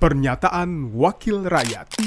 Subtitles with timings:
[0.00, 2.00] Pernyataan Wakil Rakyat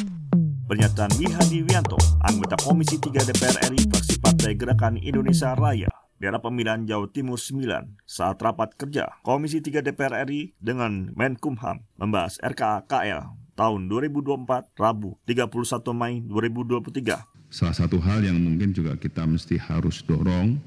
[0.65, 6.89] Pernyataan Wihadi Wianto, anggota Komisi 3 DPR RI fraksi Partai Gerakan Indonesia Raya, daerah pemilihan
[6.89, 7.69] Jawa Timur 9,
[8.01, 15.21] saat rapat kerja Komisi 3 DPR RI dengan Menkumham membahas RKA KL tahun 2024, Rabu
[15.29, 17.53] 31 Mei 2023.
[17.53, 20.57] Salah satu hal yang mungkin juga kita mesti harus dorong,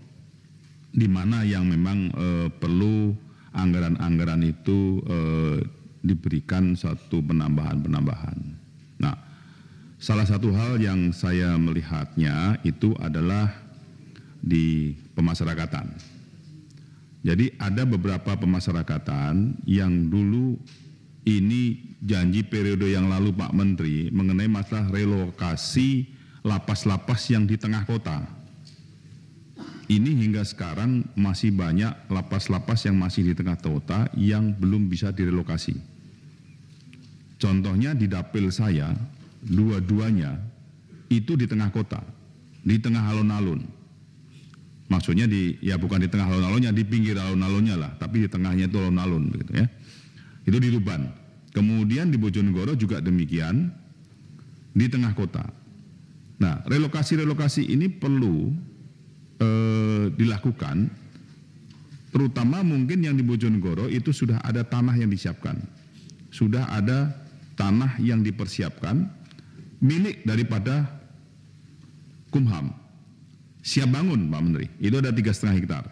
[0.95, 3.19] di mana yang memang eh, perlu
[3.51, 5.59] anggaran-anggaran itu eh,
[6.07, 8.39] diberikan satu penambahan-penambahan.
[9.03, 9.17] Nah,
[9.99, 13.51] salah satu hal yang saya melihatnya itu adalah
[14.39, 15.91] di pemasyarakatan.
[17.27, 20.55] Jadi ada beberapa pemasyarakatan yang dulu
[21.27, 26.07] ini janji periode yang lalu Pak Menteri mengenai masalah relokasi
[26.47, 28.23] lapas-lapas yang di tengah kota.
[29.91, 35.96] Ini hingga sekarang masih banyak lapas-lapas yang masih di tengah kota yang belum bisa direlokasi.
[37.37, 38.97] Contohnya di dapil saya,
[39.45, 40.41] dua-duanya
[41.13, 42.01] itu di tengah kota,
[42.65, 43.61] di tengah alun-alun.
[44.87, 48.79] Maksudnya di ya bukan di tengah alun-alunnya, di pinggir alun-alunnya lah, tapi di tengahnya itu
[48.79, 49.67] alun-alun gitu ya.
[50.47, 51.11] Itu di Tuban.
[51.53, 53.73] Kemudian di Bojonegoro juga demikian
[54.77, 55.45] di tengah kota.
[56.37, 58.53] Nah, relokasi-relokasi ini perlu
[59.41, 61.05] eh, dilakukan
[62.13, 65.57] terutama mungkin yang di Bojonegoro itu sudah ada tanah yang disiapkan.
[66.29, 67.26] Sudah ada
[67.57, 69.09] tanah yang dipersiapkan
[69.81, 70.87] milik daripada
[72.31, 72.73] Kumham.
[73.67, 75.85] Siap bangun Pak Menteri, itu ada tiga setengah hektar.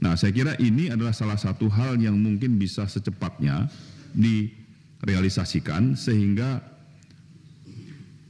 [0.00, 3.68] Nah saya kira ini adalah salah satu hal yang mungkin bisa secepatnya
[4.16, 6.60] direalisasikan sehingga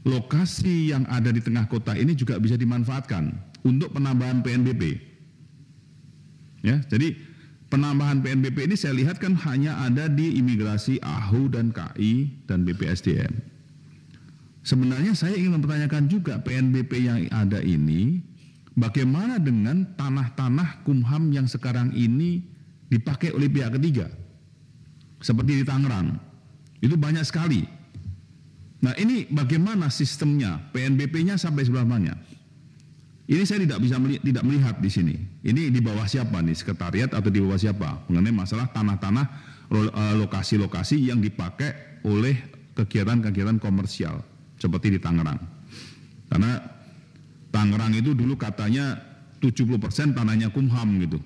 [0.06, 3.34] lokasi yang ada di tengah kota ini juga bisa dimanfaatkan
[3.66, 5.02] untuk penambahan PNBP.
[6.62, 7.14] Ya, jadi
[7.68, 13.32] penambahan PNBP ini saya lihat kan hanya ada di imigrasi AHU dan KI dan BPSDM.
[14.66, 18.18] Sebenarnya saya ingin mempertanyakan juga PNBP yang ada ini
[18.74, 22.42] bagaimana dengan tanah-tanah Kumham yang sekarang ini
[22.90, 24.10] dipakai oleh pihak ketiga.
[25.22, 26.18] Seperti di Tangerang.
[26.82, 27.62] Itu banyak sekali.
[28.84, 30.60] Nah, ini bagaimana sistemnya?
[30.70, 32.18] PNBP-nya sampai seberapa banyak?
[33.26, 35.14] Ini saya tidak bisa melihat, tidak melihat di sini.
[35.42, 39.26] Ini di bawah siapa nih sekretariat atau di bawah siapa mengenai masalah tanah-tanah
[39.74, 42.38] eh, lokasi-lokasi yang dipakai oleh
[42.78, 44.22] kegiatan-kegiatan komersial
[44.62, 45.42] seperti di Tangerang.
[46.30, 46.60] Karena
[47.50, 48.94] Tangerang itu dulu katanya
[49.42, 51.18] 70% tanahnya Kumham gitu.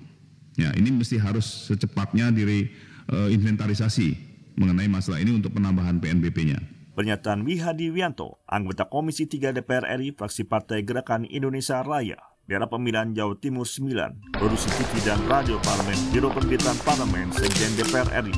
[0.59, 2.71] Ya, ini mesti harus secepatnya diri
[3.07, 4.15] uh, inventarisasi
[4.59, 6.59] mengenai masalah ini untuk penambahan PNBP-nya.
[6.91, 13.15] Pernyataan Wihadi Wianto, anggota Komisi 3 DPR RI, fraksi Partai Gerakan Indonesia Raya, daerah pemilihan
[13.15, 18.35] Jawa Timur 9, produksi TV dan radio parlemen, Biro Pemberitaan Parlemen, Sekjen DPR RI.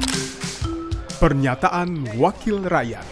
[1.18, 3.08] Pernyataan Wakil Rakyat.